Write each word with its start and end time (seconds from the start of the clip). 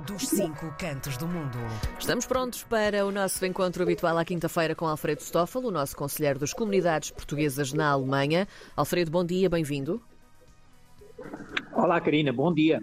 dos 0.00 0.28
cinco 0.28 0.74
cantos 0.78 1.16
do 1.16 1.26
mundo. 1.26 1.58
Estamos 1.98 2.26
prontos 2.26 2.64
para 2.64 3.06
o 3.06 3.12
nosso 3.12 3.44
encontro 3.46 3.82
habitual 3.82 4.18
à 4.18 4.24
quinta-feira 4.24 4.74
com 4.74 4.86
Alfredo 4.86 5.22
Stoffel, 5.22 5.62
o 5.64 5.70
nosso 5.70 5.96
conselheiro 5.96 6.38
das 6.38 6.52
comunidades 6.52 7.10
portuguesas 7.10 7.72
na 7.72 7.90
Alemanha. 7.90 8.48
Alfredo, 8.76 9.10
bom 9.10 9.24
dia, 9.24 9.48
bem-vindo. 9.48 10.02
Olá, 11.72 12.00
Karina, 12.00 12.32
bom 12.32 12.52
dia. 12.52 12.82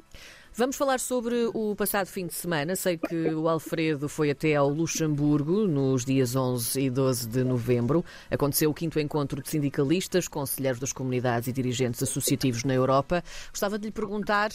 Vamos 0.54 0.76
falar 0.76 1.00
sobre 1.00 1.50
o 1.54 1.74
passado 1.78 2.08
fim 2.08 2.28
de 2.28 2.34
semana. 2.34 2.76
Sei 2.76 2.98
que 2.98 3.34
o 3.34 3.48
Alfredo 3.48 4.10
foi 4.10 4.32
até 4.32 4.54
ao 4.54 4.68
Luxemburgo 4.68 5.66
nos 5.66 6.04
dias 6.04 6.36
11 6.36 6.82
e 6.82 6.90
12 6.90 7.30
de 7.30 7.42
novembro. 7.42 8.04
Aconteceu 8.30 8.70
o 8.70 8.74
quinto 8.74 9.00
encontro 9.00 9.42
de 9.42 9.50
sindicalistas, 9.50 10.28
conselheiros 10.28 10.78
das 10.78 10.92
comunidades 10.92 11.48
e 11.48 11.54
dirigentes 11.54 12.04
associativos 12.04 12.66
na 12.66 12.74
Europa. 12.74 13.24
Gostava 13.50 13.80
de 13.80 13.86
lhe 13.86 13.92
perguntar 13.94 14.50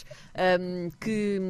um, 0.60 0.90
que 1.00 1.40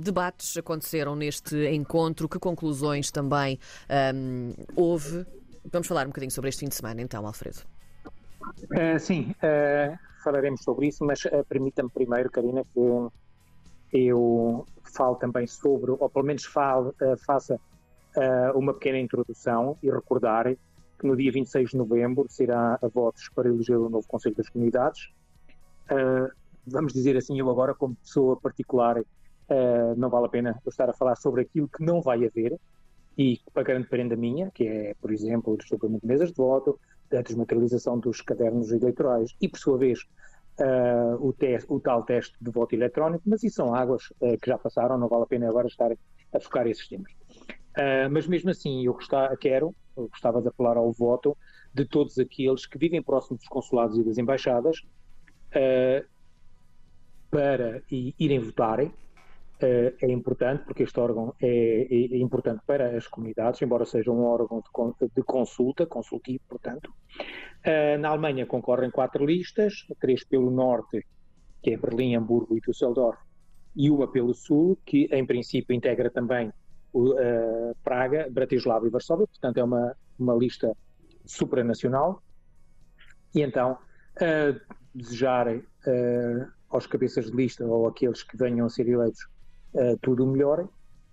debates 0.00 0.56
aconteceram 0.56 1.16
neste 1.16 1.56
encontro, 1.68 2.28
que 2.28 2.38
conclusões 2.38 3.10
também 3.10 3.58
um, 4.14 4.54
houve. 4.76 5.26
Vamos 5.72 5.88
falar 5.88 6.04
um 6.04 6.10
bocadinho 6.10 6.30
sobre 6.30 6.50
este 6.50 6.60
fim 6.60 6.68
de 6.68 6.76
semana, 6.76 7.02
então, 7.02 7.26
Alfredo. 7.26 7.58
Uh, 8.62 8.98
sim, 9.00 9.34
uh, 9.42 9.98
falaremos 10.22 10.62
sobre 10.62 10.86
isso, 10.86 11.04
mas 11.04 11.24
uh, 11.24 11.44
permita-me 11.48 11.90
primeiro, 11.90 12.30
Karina, 12.30 12.64
que 12.72 12.80
eu 13.92 14.66
falo 14.84 15.16
também 15.16 15.46
sobre, 15.46 15.90
ou 15.90 16.10
pelo 16.10 16.24
menos 16.24 16.44
falo, 16.44 16.94
uh, 17.00 17.16
faça 17.24 17.56
uh, 18.16 18.58
uma 18.58 18.74
pequena 18.74 18.98
introdução 18.98 19.76
e 19.82 19.90
recordar 19.90 20.54
que 20.98 21.06
no 21.06 21.16
dia 21.16 21.30
26 21.30 21.70
de 21.70 21.76
novembro 21.76 22.26
será 22.28 22.78
a 22.82 22.88
votos 22.88 23.28
para 23.34 23.48
eleger 23.48 23.78
o 23.78 23.88
novo 23.88 24.06
Conselho 24.08 24.34
das 24.34 24.48
Comunidades. 24.48 25.10
Uh, 25.90 26.30
vamos 26.66 26.92
dizer 26.92 27.16
assim, 27.16 27.38
eu 27.38 27.48
agora, 27.50 27.74
como 27.74 27.94
pessoa 27.96 28.36
particular, 28.36 29.02
não 29.96 30.10
vale 30.10 30.26
a 30.26 30.28
pena 30.28 30.60
eu 30.62 30.68
estar 30.68 30.90
a 30.90 30.92
falar 30.92 31.16
sobre 31.16 31.40
aquilo 31.40 31.66
que 31.66 31.82
não 31.82 32.02
vai 32.02 32.22
haver 32.26 32.60
e 33.16 33.40
para 33.52 33.62
grande 33.62 33.88
prenda 33.88 34.14
minha, 34.14 34.50
que 34.50 34.64
é, 34.64 34.94
por 35.00 35.10
exemplo, 35.10 35.54
o 35.54 35.56
desdobramento 35.56 36.02
de 36.02 36.06
mesas 36.06 36.28
de 36.28 36.36
voto, 36.36 36.78
a 37.10 37.22
desmaterialização 37.22 37.98
dos 37.98 38.20
cadernos 38.20 38.70
eleitorais 38.70 39.34
e, 39.40 39.48
por 39.48 39.58
sua 39.58 39.78
vez, 39.78 40.06
uh, 40.60 41.16
o, 41.16 41.34
o, 41.68 41.80
tal 41.80 42.02
teste 42.02 42.36
de 42.40 42.50
voto 42.50 42.74
eletrónico, 42.74 43.22
mas 43.26 43.42
isso 43.42 43.56
são 43.56 43.74
águas 43.74 44.10
uh, 44.20 44.38
que 44.38 44.48
já 44.48 44.58
passaram, 44.58 44.98
não 44.98 45.08
vale 45.08 45.24
a 45.24 45.26
pena 45.26 45.48
agora 45.48 45.66
estar 45.66 45.90
a 45.92 46.40
focar 46.40 46.66
esses 46.66 46.86
temas. 46.88 47.12
Uh, 47.12 48.10
mas 48.10 48.26
mesmo 48.26 48.50
assim, 48.50 48.84
eu 48.84 48.92
gostava, 48.92 49.36
quero, 49.36 49.74
eu 49.96 50.08
gostava 50.08 50.42
de 50.42 50.48
apelar 50.48 50.76
ao 50.76 50.92
voto 50.92 51.36
de 51.72 51.84
todos 51.84 52.18
aqueles 52.18 52.66
que 52.66 52.78
vivem 52.78 53.02
próximo 53.02 53.36
dos 53.36 53.46
consulados 53.46 53.98
e 53.98 54.04
das 54.04 54.18
embaixadas 54.18 54.82
para 57.30 57.82
irem 57.90 58.38
votarem, 58.38 58.92
é 59.60 60.10
importante, 60.10 60.64
porque 60.64 60.84
este 60.84 60.98
órgão 61.00 61.34
é, 61.40 61.48
é, 61.48 62.14
é, 62.14 62.18
importante 62.18 62.62
para 62.64 62.96
as 62.96 63.08
comunidades, 63.08 63.60
embora 63.60 63.84
seja 63.84 64.10
um 64.10 64.22
órgão 64.24 64.60
de, 64.60 65.08
de 65.14 65.22
consulta, 65.22 65.84
consultivo, 65.86 66.40
portanto. 66.48 66.92
Uh, 67.66 67.98
na 67.98 68.10
Alemanha 68.10 68.46
concorrem 68.46 68.90
quatro 68.90 69.24
listas, 69.26 69.84
três 70.00 70.24
pelo 70.24 70.50
norte, 70.50 71.04
que 71.60 71.72
é 71.72 71.76
Berlim, 71.76 72.14
Hamburgo 72.14 72.56
e 72.56 72.60
Düsseldorf, 72.60 73.18
e 73.74 73.90
uma 73.90 74.06
pelo 74.06 74.32
sul, 74.32 74.78
que 74.86 75.08
em 75.10 75.26
princípio 75.26 75.74
integra 75.74 76.08
também 76.08 76.52
uh, 76.94 77.74
Praga, 77.82 78.28
Bratislava 78.30 78.86
e 78.86 78.90
Varsóvia, 78.90 79.26
portanto 79.26 79.58
é 79.58 79.64
uma, 79.64 79.96
uma 80.18 80.34
lista 80.34 80.72
supranacional. 81.26 82.22
E 83.34 83.42
então, 83.42 83.76
desejar 84.94 85.46
aos 86.70 86.86
cabeças 86.86 87.26
de 87.26 87.36
lista 87.36 87.66
ou 87.66 87.86
aqueles 87.86 88.22
que 88.22 88.36
venham 88.38 88.64
a 88.64 88.70
ser 88.70 88.88
eleitos 88.88 89.28
uh, 89.78 89.96
tudo 90.02 90.26
melhor 90.26 90.68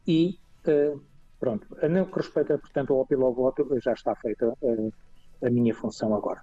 e 0.07 0.37
uh, 0.67 0.99
pronto. 1.39 1.67
No 1.89 2.05
que 2.07 2.17
respeita, 2.17 2.57
portanto, 2.57 2.93
ao 2.93 3.01
apelo 3.01 3.25
ao 3.25 3.33
voto, 3.33 3.67
já 3.79 3.93
está 3.93 4.15
feita 4.15 4.49
uh, 4.61 4.93
a 5.43 5.49
minha 5.49 5.73
função 5.75 6.15
agora. 6.15 6.41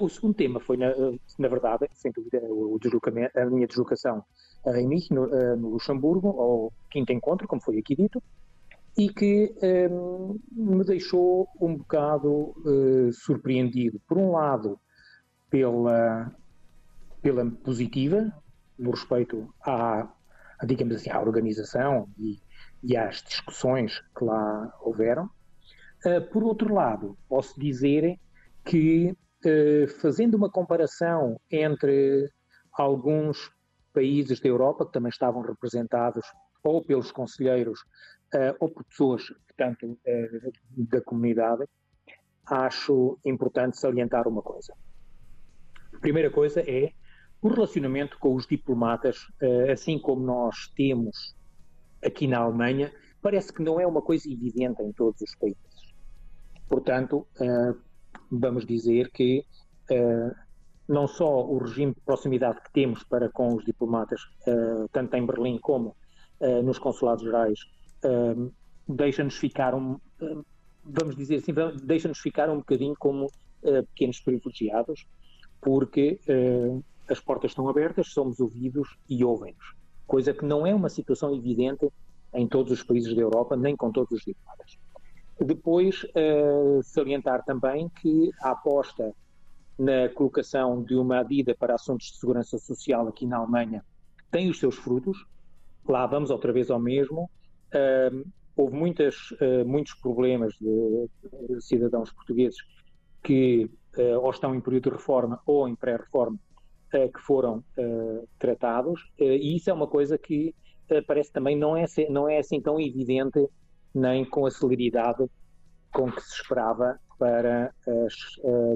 o 0.00 0.08
segundo 0.08 0.34
tema 0.34 0.60
foi, 0.60 0.76
na, 0.76 0.94
na 1.38 1.48
verdade, 1.48 1.86
sem 1.92 2.12
dúvida, 2.12 2.40
o 2.48 2.78
deslocamento, 2.80 3.38
a 3.38 3.44
minha 3.46 3.66
deslocação 3.66 4.24
em 4.66 4.86
Mich, 4.86 5.12
no, 5.12 5.26
no, 5.56 5.70
Luxemburgo, 5.70 6.28
ao 6.28 6.72
quinto 6.90 7.12
encontro, 7.12 7.46
como 7.46 7.60
foi 7.60 7.78
aqui 7.78 7.94
dito, 7.96 8.22
e 8.96 9.08
que 9.12 9.52
um, 9.90 10.38
me 10.52 10.84
deixou 10.84 11.48
um 11.60 11.76
bocado 11.76 12.54
surpreendido. 13.12 14.00
Por 14.08 14.16
um 14.16 14.30
lado, 14.30 14.78
pela, 15.50 16.32
pela 17.20 17.50
positiva, 17.50 18.32
no 18.78 18.92
respeito 18.92 19.52
à 19.60 20.08
digamos 20.64 20.96
assim, 20.96 21.10
à 21.10 21.20
organização 21.20 22.08
e, 22.18 22.38
e 22.82 22.96
às 22.96 23.22
discussões 23.22 24.00
que 24.16 24.24
lá 24.24 24.72
houveram. 24.80 25.28
Uh, 26.04 26.20
por 26.30 26.42
outro 26.42 26.72
lado, 26.72 27.16
posso 27.28 27.58
dizer 27.58 28.18
que, 28.64 29.16
uh, 29.44 29.88
fazendo 30.00 30.34
uma 30.34 30.50
comparação 30.50 31.40
entre 31.50 32.30
alguns 32.72 33.50
países 33.92 34.40
da 34.40 34.48
Europa 34.48 34.84
que 34.86 34.92
também 34.92 35.10
estavam 35.10 35.42
representados 35.42 36.26
ou 36.62 36.84
pelos 36.84 37.12
conselheiros 37.12 37.80
uh, 38.34 38.56
ou 38.60 38.68
por 38.68 38.84
pessoas, 38.84 39.22
portanto, 39.46 39.98
da 40.76 41.00
comunidade, 41.00 41.64
acho 42.46 43.18
importante 43.24 43.78
salientar 43.78 44.28
uma 44.28 44.42
coisa. 44.42 44.74
A 45.94 45.98
primeira 46.00 46.30
coisa 46.30 46.60
é 46.60 46.92
o 47.44 47.48
relacionamento 47.48 48.18
com 48.18 48.34
os 48.34 48.46
diplomatas, 48.46 49.26
eh, 49.38 49.72
assim 49.72 49.98
como 49.98 50.24
nós 50.24 50.66
temos 50.74 51.36
aqui 52.02 52.26
na 52.26 52.38
Alemanha, 52.38 52.90
parece 53.20 53.52
que 53.52 53.62
não 53.62 53.78
é 53.78 53.86
uma 53.86 54.00
coisa 54.00 54.32
evidente 54.32 54.82
em 54.82 54.90
todos 54.92 55.20
os 55.20 55.34
países. 55.34 55.94
Portanto, 56.66 57.26
eh, 57.38 57.74
vamos 58.30 58.64
dizer 58.64 59.10
que 59.10 59.44
eh, 59.90 60.30
não 60.88 61.06
só 61.06 61.44
o 61.44 61.58
regime 61.58 61.92
de 61.92 62.00
proximidade 62.00 62.62
que 62.62 62.72
temos 62.72 63.04
para 63.04 63.28
com 63.28 63.54
os 63.54 63.64
diplomatas, 63.64 64.22
tanto 64.92 65.16
em 65.16 65.24
Berlim 65.24 65.58
como 65.58 65.96
nos 66.62 66.78
consulados 66.78 67.24
gerais, 67.24 67.58
deixa-nos 68.86 69.38
ficar 69.38 69.74
um, 69.74 69.98
vamos 70.84 71.16
dizer 71.16 71.36
assim, 71.36 71.54
deixa-nos 71.82 72.18
ficar 72.18 72.50
um 72.50 72.58
bocadinho 72.58 72.94
como 72.98 73.30
pequenos 73.62 74.20
privilegiados, 74.20 75.06
porque 75.58 76.20
as 77.08 77.20
portas 77.20 77.50
estão 77.50 77.68
abertas, 77.68 78.08
somos 78.08 78.40
ouvidos 78.40 78.96
e 79.08 79.24
ouvem-nos. 79.24 79.74
Coisa 80.06 80.32
que 80.32 80.44
não 80.44 80.66
é 80.66 80.74
uma 80.74 80.88
situação 80.88 81.34
evidente 81.34 81.90
em 82.34 82.46
todos 82.46 82.72
os 82.72 82.82
países 82.82 83.14
da 83.14 83.22
Europa, 83.22 83.56
nem 83.56 83.76
com 83.76 83.90
todos 83.90 84.12
os 84.12 84.24
diplomatas. 84.24 84.78
Depois, 85.40 86.04
uh, 86.04 86.82
salientar 86.82 87.44
também 87.44 87.88
que 87.88 88.30
a 88.40 88.50
aposta 88.50 89.14
na 89.78 90.08
colocação 90.10 90.82
de 90.82 90.94
uma 90.94 91.18
adida 91.18 91.54
para 91.54 91.74
assuntos 91.74 92.12
de 92.12 92.18
segurança 92.18 92.58
social 92.58 93.08
aqui 93.08 93.26
na 93.26 93.38
Alemanha 93.38 93.84
tem 94.30 94.48
os 94.48 94.58
seus 94.58 94.76
frutos. 94.76 95.26
Lá 95.86 96.06
vamos 96.06 96.30
outra 96.30 96.52
vez 96.52 96.70
ao 96.70 96.78
mesmo. 96.78 97.28
Uh, 97.74 98.30
houve 98.56 98.74
muitas, 98.76 99.32
uh, 99.32 99.64
muitos 99.66 99.94
problemas 99.94 100.54
de, 100.54 101.08
de, 101.48 101.60
cidadãos 101.60 102.12
portugueses 102.12 102.58
que 103.22 103.70
ou 104.20 104.28
estão 104.28 104.52
em 104.56 104.60
período 104.60 104.90
de 104.90 104.96
reforma 104.96 105.40
ou 105.46 105.68
em 105.68 105.76
pré-reforma 105.76 106.36
que 107.08 107.20
foram 107.20 107.64
uh, 107.78 108.28
tratados, 108.38 109.02
uh, 109.20 109.24
e 109.24 109.56
isso 109.56 109.70
é 109.70 109.72
uma 109.72 109.86
coisa 109.86 110.16
que 110.16 110.54
parece 111.06 111.32
também 111.32 111.56
não 111.56 111.74
é, 111.74 111.86
não 112.10 112.28
é 112.28 112.38
assim 112.38 112.60
tão 112.60 112.78
evidente 112.78 113.48
nem 113.94 114.22
com 114.24 114.44
a 114.44 114.50
celeridade 114.50 115.24
com 115.90 116.12
que 116.12 116.20
se 116.20 116.34
esperava 116.34 117.00
para, 117.18 117.72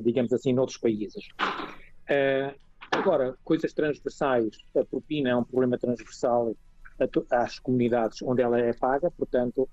digamos 0.02 0.32
assim, 0.32 0.54
noutros 0.54 0.78
países. 0.78 1.28
agora, 2.90 3.36
coisas 3.44 3.74
transversais, 3.74 4.56
a 4.74 4.84
propina 4.86 5.30
é 5.30 5.36
um 5.36 5.44
problema 5.44 5.76
transversal 5.76 6.56
às 7.30 7.58
comunidades 7.58 8.22
onde 8.22 8.40
ela 8.40 8.58
é 8.58 8.72
paga, 8.72 9.10
portanto, 9.10 9.68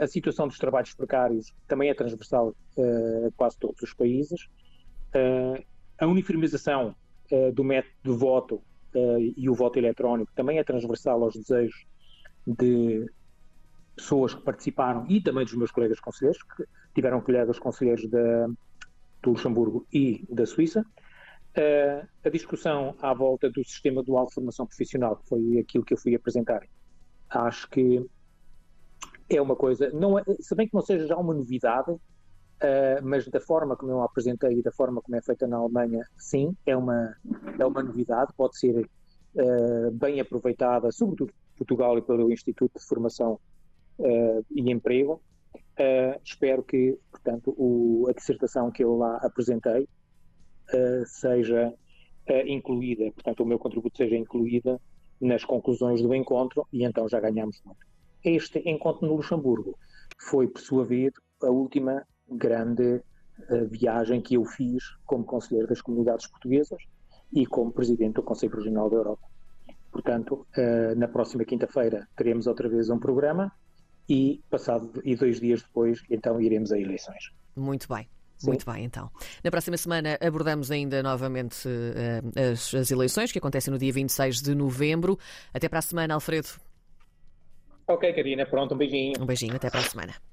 a 0.00 0.06
situação 0.06 0.46
dos 0.46 0.56
trabalhos 0.56 0.94
precários 0.94 1.52
também 1.66 1.90
é 1.90 1.94
transversal 1.94 2.54
a 2.78 3.30
quase 3.36 3.58
todos 3.58 3.82
os 3.82 3.92
países. 3.92 4.48
a 5.98 6.06
uniformização 6.06 6.94
do 7.52 7.64
método 7.64 7.94
de 8.04 8.10
voto 8.10 8.62
uh, 8.94 9.18
e 9.36 9.48
o 9.48 9.54
voto 9.54 9.78
eletrónico 9.78 10.32
também 10.34 10.58
é 10.58 10.64
transversal 10.64 11.22
aos 11.22 11.34
desejos 11.34 11.86
de 12.46 13.06
pessoas 13.96 14.34
que 14.34 14.42
participaram 14.42 15.06
e 15.08 15.20
também 15.20 15.44
dos 15.44 15.54
meus 15.54 15.70
colegas 15.70 16.00
conselheiros, 16.00 16.42
que 16.42 16.64
tiveram 16.94 17.20
colegas 17.20 17.58
conselheiros 17.58 18.08
da, 18.08 18.46
do 19.22 19.30
Luxemburgo 19.30 19.86
e 19.92 20.24
da 20.30 20.46
Suíça. 20.46 20.84
Uh, 21.50 22.06
a 22.24 22.28
discussão 22.28 22.94
à 23.02 23.12
volta 23.12 23.50
do 23.50 23.64
sistema 23.64 24.02
dual 24.02 24.26
de 24.26 24.34
formação 24.34 24.66
profissional, 24.66 25.16
que 25.16 25.28
foi 25.28 25.58
aquilo 25.58 25.84
que 25.84 25.92
eu 25.92 25.98
fui 25.98 26.14
apresentar, 26.14 26.62
acho 27.28 27.68
que 27.68 28.04
é 29.28 29.40
uma 29.40 29.56
coisa, 29.56 29.90
não 29.90 30.18
é, 30.18 30.24
se 30.40 30.54
bem 30.54 30.66
que 30.66 30.74
não 30.74 30.80
seja 30.80 31.06
já 31.06 31.16
uma 31.16 31.34
novidade, 31.34 31.94
Uh, 32.62 33.00
mas 33.02 33.26
da 33.26 33.40
forma 33.40 33.74
como 33.74 33.90
eu 33.90 34.02
a 34.02 34.04
apresentei 34.04 34.58
e 34.58 34.62
da 34.62 34.70
forma 34.70 35.00
como 35.00 35.16
é 35.16 35.22
feita 35.22 35.46
na 35.46 35.56
Alemanha, 35.56 36.04
sim, 36.18 36.54
é 36.66 36.76
uma, 36.76 37.16
é 37.58 37.64
uma 37.64 37.82
novidade, 37.82 38.34
pode 38.36 38.58
ser 38.58 38.86
uh, 39.34 39.90
bem 39.92 40.20
aproveitada, 40.20 40.92
sobretudo 40.92 41.32
Portugal 41.56 41.96
e 41.96 42.02
pelo 42.02 42.30
Instituto 42.30 42.78
de 42.78 42.84
Formação 42.84 43.40
uh, 43.98 44.44
e 44.50 44.70
Emprego. 44.70 45.22
Espero 46.22 46.62
que, 46.62 46.98
portanto, 47.10 47.54
o, 47.56 48.06
a 48.06 48.12
dissertação 48.12 48.70
que 48.70 48.84
eu 48.84 48.98
lá 48.98 49.16
apresentei 49.22 49.88
seja 51.06 51.72
incluída, 52.44 53.10
portanto, 53.12 53.42
o 53.42 53.46
meu 53.46 53.58
contributo 53.58 53.96
seja 53.96 54.14
incluída 54.14 54.78
nas 55.18 55.42
conclusões 55.42 56.02
do 56.02 56.14
encontro 56.14 56.66
e 56.70 56.84
então 56.84 57.08
já 57.08 57.18
ganhamos 57.18 57.62
muito. 57.64 57.80
Este 58.22 58.58
encontro 58.68 59.06
no 59.06 59.16
Luxemburgo 59.16 59.78
foi, 60.18 60.48
por 60.48 60.60
sua 60.60 60.84
vez, 60.84 61.14
a 61.42 61.48
última 61.48 62.06
grande 62.30 63.02
viagem 63.70 64.20
que 64.20 64.34
eu 64.34 64.44
fiz 64.44 64.82
como 65.06 65.24
conselheiro 65.24 65.66
das 65.66 65.80
comunidades 65.80 66.26
portuguesas 66.26 66.82
e 67.32 67.46
como 67.46 67.72
presidente 67.72 68.14
do 68.14 68.22
Conselho 68.22 68.54
Regional 68.56 68.90
da 68.90 68.96
Europa. 68.96 69.26
Portanto, 69.90 70.46
na 70.96 71.08
próxima 71.08 71.44
quinta-feira 71.44 72.06
teremos 72.14 72.46
outra 72.46 72.68
vez 72.68 72.90
um 72.90 72.98
programa 72.98 73.50
e 74.08 74.42
passado 74.50 75.00
e 75.04 75.16
dois 75.16 75.40
dias 75.40 75.62
depois, 75.62 76.02
então 76.10 76.40
iremos 76.40 76.72
a 76.72 76.78
eleições. 76.78 77.32
Muito 77.56 77.88
bem. 77.88 78.08
Sim. 78.40 78.48
Muito 78.48 78.64
bem, 78.64 78.84
então. 78.84 79.10
Na 79.44 79.50
próxima 79.50 79.76
semana 79.76 80.18
abordamos 80.18 80.70
ainda 80.70 81.02
novamente 81.02 81.68
uh, 81.68 82.52
as, 82.52 82.74
as, 82.74 82.90
eleições 82.90 83.30
que 83.30 83.38
acontecem 83.38 83.70
no 83.70 83.78
dia 83.78 83.92
26 83.92 84.40
de 84.40 84.54
novembro. 84.54 85.18
Até 85.52 85.68
para 85.68 85.78
a 85.78 85.82
semana, 85.82 86.14
Alfredo. 86.14 86.48
Ok, 87.86 88.10
Karina, 88.14 88.46
pronto, 88.46 88.74
um 88.74 88.78
beijinho. 88.78 89.20
Um 89.20 89.26
beijinho, 89.26 89.56
até 89.56 89.68
para 89.68 89.80
a 89.80 89.82
semana. 89.82 90.14